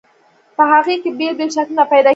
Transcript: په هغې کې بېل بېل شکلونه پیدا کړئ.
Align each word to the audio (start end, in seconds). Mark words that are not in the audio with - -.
په 0.55 0.63
هغې 0.71 0.95
کې 1.03 1.09
بېل 1.17 1.33
بېل 1.37 1.49
شکلونه 1.55 1.83
پیدا 1.91 2.09
کړئ. 2.09 2.09